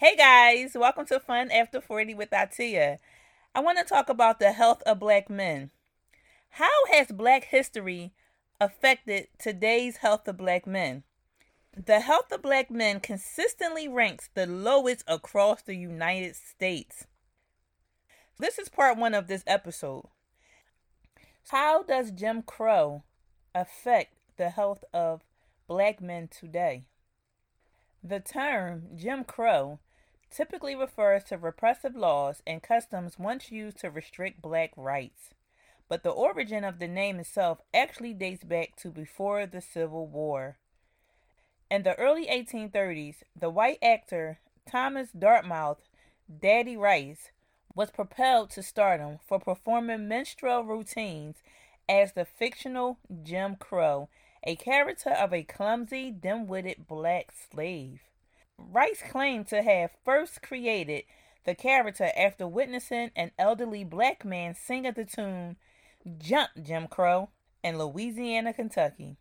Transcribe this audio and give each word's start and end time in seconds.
Hey 0.00 0.14
guys, 0.14 0.76
welcome 0.76 1.06
to 1.06 1.18
Fun 1.18 1.50
After 1.50 1.80
40 1.80 2.14
with 2.14 2.30
Atia. 2.30 2.98
I 3.52 3.58
want 3.58 3.78
to 3.78 3.84
talk 3.84 4.08
about 4.08 4.38
the 4.38 4.52
health 4.52 4.80
of 4.86 5.00
black 5.00 5.28
men. 5.28 5.72
How 6.50 6.86
has 6.92 7.08
black 7.08 7.46
history 7.46 8.12
affected 8.60 9.26
today's 9.40 9.96
health 9.96 10.28
of 10.28 10.36
black 10.36 10.68
men? 10.68 11.02
The 11.76 11.98
health 11.98 12.30
of 12.30 12.42
black 12.42 12.70
men 12.70 13.00
consistently 13.00 13.88
ranks 13.88 14.30
the 14.34 14.46
lowest 14.46 15.02
across 15.08 15.62
the 15.62 15.74
United 15.74 16.36
States. 16.36 17.08
This 18.38 18.56
is 18.56 18.68
part 18.68 18.96
one 18.98 19.14
of 19.14 19.26
this 19.26 19.42
episode. 19.48 20.06
How 21.48 21.82
does 21.82 22.12
Jim 22.12 22.42
Crow 22.42 23.02
affect 23.52 24.14
the 24.36 24.50
health 24.50 24.84
of 24.94 25.22
black 25.66 26.00
men 26.00 26.28
today? 26.28 26.84
The 28.00 28.20
term 28.20 28.90
Jim 28.94 29.24
Crow 29.24 29.80
typically 30.30 30.74
refers 30.74 31.24
to 31.24 31.36
repressive 31.36 31.96
laws 31.96 32.42
and 32.46 32.62
customs 32.62 33.18
once 33.18 33.50
used 33.50 33.78
to 33.80 33.90
restrict 33.90 34.42
black 34.42 34.70
rights. 34.76 35.30
But 35.88 36.02
the 36.02 36.10
origin 36.10 36.64
of 36.64 36.78
the 36.78 36.88
name 36.88 37.18
itself 37.18 37.60
actually 37.72 38.14
dates 38.14 38.44
back 38.44 38.76
to 38.76 38.90
before 38.90 39.46
the 39.46 39.60
Civil 39.60 40.06
War. 40.06 40.58
In 41.70 41.82
the 41.82 41.98
early 41.98 42.26
1830s, 42.26 43.22
the 43.38 43.50
white 43.50 43.78
actor 43.82 44.40
Thomas 44.70 45.10
Dartmouth, 45.12 45.80
Daddy 46.28 46.76
Rice, 46.76 47.30
was 47.74 47.90
propelled 47.90 48.50
to 48.50 48.62
stardom 48.62 49.18
for 49.26 49.38
performing 49.38 50.08
minstrel 50.08 50.64
routines 50.64 51.36
as 51.88 52.12
the 52.12 52.24
fictional 52.24 52.98
Jim 53.22 53.56
Crow, 53.56 54.08
a 54.44 54.56
character 54.56 55.10
of 55.10 55.32
a 55.32 55.42
clumsy, 55.42 56.10
dim 56.10 56.46
witted 56.46 56.86
black 56.86 57.32
slave. 57.32 58.00
Rice 58.58 59.02
claimed 59.08 59.46
to 59.48 59.62
have 59.62 59.92
first 60.04 60.42
created 60.42 61.04
the 61.44 61.54
character 61.54 62.10
after 62.16 62.46
witnessing 62.46 63.10
an 63.16 63.30
elderly 63.38 63.82
black 63.82 64.24
man 64.24 64.54
sing 64.54 64.86
at 64.86 64.94
the 64.94 65.04
tune 65.04 65.56
Jump 66.18 66.50
Jim 66.62 66.86
Crow 66.86 67.30
in 67.64 67.78
Louisiana, 67.78 68.52
Kentucky. 68.52 69.16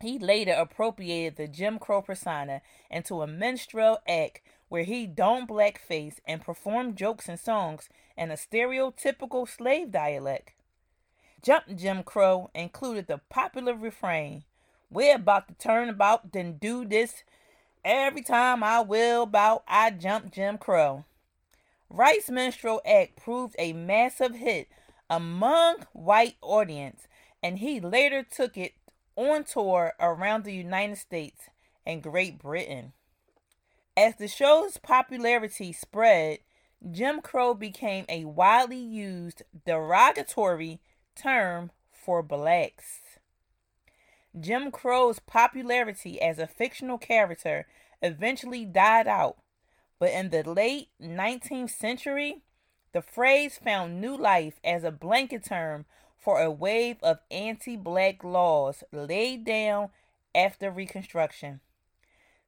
He 0.00 0.18
later 0.18 0.52
appropriated 0.52 1.36
the 1.36 1.48
Jim 1.48 1.78
Crow 1.78 2.02
persona 2.02 2.62
into 2.90 3.22
a 3.22 3.26
minstrel 3.26 3.98
act 4.06 4.40
where 4.68 4.84
he 4.84 5.06
donned 5.06 5.48
blackface 5.48 6.18
and 6.26 6.42
performed 6.42 6.96
jokes 6.96 7.28
and 7.28 7.40
songs 7.40 7.88
in 8.16 8.30
a 8.30 8.34
stereotypical 8.34 9.48
slave 9.48 9.90
dialect. 9.90 10.52
Jump 11.42 11.64
Jim 11.74 12.02
Crow 12.02 12.50
included 12.54 13.06
the 13.06 13.18
popular 13.30 13.74
refrain, 13.74 14.44
We're 14.90 15.16
about 15.16 15.48
to 15.48 15.54
turn 15.54 15.88
about, 15.88 16.32
then 16.32 16.58
do 16.58 16.84
this 16.84 17.24
Every 17.84 18.22
time 18.22 18.64
I 18.64 18.80
will 18.80 19.26
bout, 19.26 19.62
I 19.68 19.90
jump 19.90 20.32
Jim 20.32 20.56
Crow. 20.56 21.04
Rice 21.90 22.30
Minstrel 22.30 22.80
Act 22.86 23.16
proved 23.16 23.54
a 23.58 23.74
massive 23.74 24.36
hit 24.36 24.68
among 25.10 25.84
white 25.92 26.36
audience, 26.40 27.06
and 27.42 27.58
he 27.58 27.80
later 27.80 28.22
took 28.22 28.56
it 28.56 28.72
on 29.16 29.44
tour 29.44 29.92
around 30.00 30.44
the 30.44 30.54
United 30.54 30.96
States 30.96 31.50
and 31.84 32.02
Great 32.02 32.38
Britain. 32.38 32.94
As 33.96 34.16
the 34.16 34.28
show's 34.28 34.78
popularity 34.78 35.70
spread, 35.70 36.38
Jim 36.90 37.20
Crow 37.20 37.52
became 37.52 38.06
a 38.08 38.24
widely 38.24 38.78
used 38.78 39.42
derogatory 39.66 40.80
term 41.14 41.70
for 41.92 42.22
blacks. 42.22 43.02
Jim 44.38 44.72
Crow's 44.72 45.20
popularity 45.20 46.20
as 46.20 46.38
a 46.38 46.46
fictional 46.46 46.98
character 46.98 47.66
eventually 48.02 48.64
died 48.64 49.06
out, 49.06 49.36
but 49.98 50.10
in 50.10 50.30
the 50.30 50.42
late 50.42 50.88
19th 51.00 51.70
century, 51.70 52.42
the 52.92 53.02
phrase 53.02 53.58
found 53.62 54.00
new 54.00 54.16
life 54.16 54.60
as 54.64 54.82
a 54.82 54.90
blanket 54.90 55.44
term 55.44 55.84
for 56.18 56.40
a 56.40 56.50
wave 56.50 56.96
of 57.02 57.18
anti 57.30 57.76
black 57.76 58.24
laws 58.24 58.82
laid 58.92 59.44
down 59.44 59.90
after 60.34 60.70
Reconstruction. 60.70 61.60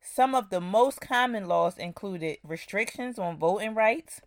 Some 0.00 0.34
of 0.34 0.50
the 0.50 0.60
most 0.60 1.00
common 1.00 1.46
laws 1.46 1.78
included 1.78 2.38
restrictions 2.42 3.18
on 3.18 3.38
voting 3.38 3.74
rights. 3.74 4.20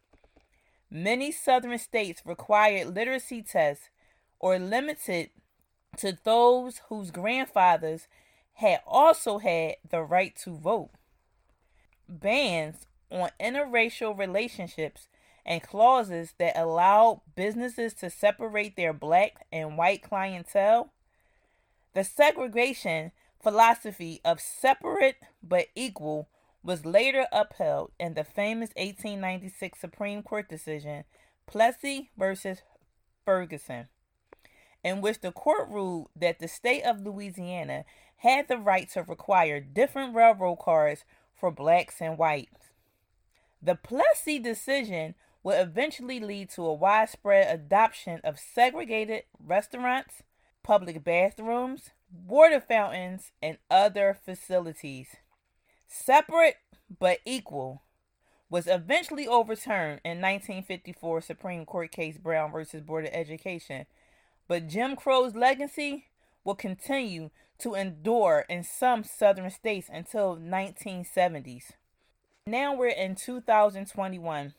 Many 0.92 1.32
southern 1.32 1.78
states 1.78 2.22
required 2.26 2.94
literacy 2.94 3.42
tests 3.42 3.90
or 4.40 4.60
limited 4.60 5.30
to 6.00 6.18
those 6.24 6.82
whose 6.90 7.12
grandfathers 7.12 8.08
had 8.54 8.80
also 8.88 9.38
had 9.38 9.76
the 9.90 10.02
right 10.02 10.36
to 10.44 10.56
vote. 10.58 10.92
Bans 12.08 12.86
on 13.12 13.30
interracial 13.40 14.18
relationships 14.18 15.08
and 15.46 15.64
clauses 15.64 16.34
that 16.38 16.58
allowed 16.58 17.22
businesses 17.36 17.94
to 17.96 18.10
separate 18.10 18.76
their 18.76 18.94
black 18.94 19.46
and 19.52 19.78
white 19.78 20.02
clientele. 20.02 20.94
The 21.94 22.04
segregation 22.04 23.12
philosophy 23.42 24.22
of 24.24 24.40
separate 24.40 25.18
but 25.42 25.68
equal 25.76 26.30
was 26.64 26.86
later 26.86 27.26
upheld 27.32 27.92
in 28.00 28.14
the 28.14 28.24
famous 28.24 28.70
1896 28.76 29.80
Supreme 29.80 30.24
Court 30.24 30.48
decision 30.50 31.04
Plessy 31.48 32.12
versus 32.18 32.62
Ferguson 33.26 33.88
in 34.84 35.02
which 35.02 35.22
the 35.22 35.32
court 35.32 35.70
ruled 35.70 36.10
that 36.16 36.40
the 36.40 36.48
state 36.48 36.84
of 36.84 37.02
Louisiana 37.02 37.84
had 38.18 38.48
the 38.48 38.58
right 38.58 38.90
to 38.92 39.04
require 39.04 39.60
different 39.60 40.16
railroad 40.16 40.58
cars 40.58 41.04
for 41.40 41.52
blacks 41.52 42.02
and 42.02 42.18
whites. 42.18 42.72
The 43.62 43.76
Plessy 43.76 44.40
decision 44.40 45.16
would 45.44 45.60
eventually 45.60 46.20
lead 46.20 46.50
to 46.52 46.66
a 46.66 46.74
widespread 46.74 47.54
adoption 47.54 48.22
of 48.24 48.40
segregated 48.40 49.24
restaurants, 49.44 50.24
public 50.64 51.04
bathrooms, 51.04 51.92
water 52.26 52.60
fountains, 52.60 53.32
and 53.42 53.58
other 53.70 54.18
facilities. 54.26 55.08
Separate 55.88 56.58
but 57.00 57.20
equal 57.26 57.84
was 58.50 58.68
eventually 58.68 59.28
overturned 59.28 60.02
in 60.04 60.22
1954 60.22 61.22
Supreme 61.22 61.66
Court 61.66 61.92
case 61.92 62.18
Brown 62.18 62.52
versus 62.52 62.82
Board 62.82 63.06
of 63.06 63.14
Education 63.14 63.86
but 64.50 64.68
Jim 64.68 64.96
Crow's 64.96 65.36
legacy 65.36 66.08
will 66.44 66.56
continue 66.56 67.30
to 67.60 67.76
endure 67.76 68.46
in 68.50 68.64
some 68.64 69.04
southern 69.04 69.52
states 69.52 69.88
until 69.94 70.38
1970s. 70.38 71.74
Now 72.48 72.76
we're 72.76 72.88
in 72.88 73.14
2021 73.14 74.56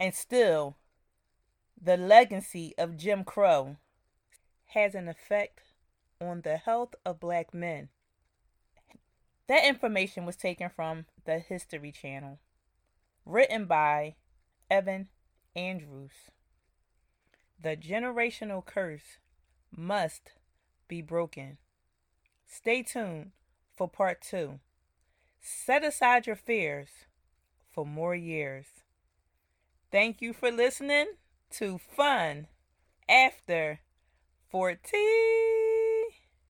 and 0.00 0.14
still 0.14 0.76
the 1.80 1.96
legacy 1.96 2.74
of 2.76 2.96
Jim 2.96 3.22
Crow 3.22 3.76
has 4.74 4.96
an 4.96 5.08
effect 5.08 5.60
on 6.20 6.40
the 6.40 6.56
health 6.56 6.96
of 7.06 7.20
black 7.20 7.54
men. 7.54 7.90
That 9.46 9.64
information 9.64 10.26
was 10.26 10.34
taken 10.34 10.68
from 10.68 11.06
the 11.24 11.38
History 11.38 11.92
Channel, 11.92 12.40
written 13.24 13.66
by 13.66 14.16
Evan 14.68 15.08
Andrews. 15.54 16.32
The 17.62 17.76
generational 17.76 18.64
curse 18.64 19.18
must 19.74 20.32
be 20.88 21.02
broken. 21.02 21.58
Stay 22.46 22.82
tuned 22.82 23.32
for 23.76 23.88
part 23.88 24.20
two. 24.20 24.60
Set 25.40 25.84
aside 25.84 26.26
your 26.26 26.36
fears 26.36 26.88
for 27.72 27.86
more 27.86 28.14
years. 28.14 28.66
Thank 29.90 30.20
you 30.20 30.32
for 30.32 30.50
listening 30.50 31.06
to 31.52 31.78
Fun 31.78 32.48
After 33.08 33.80
40. 34.50 35.67